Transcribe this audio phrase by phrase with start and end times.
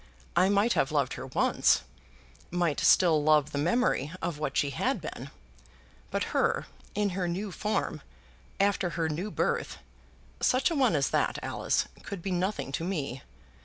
[0.35, 1.83] I might have loved her once,
[2.49, 5.29] might still love the memory of what she had been;
[6.09, 8.01] but her, in her new form,
[8.59, 9.77] after her new birth,
[10.39, 13.21] such a one as that, Alice, could be nothing to me.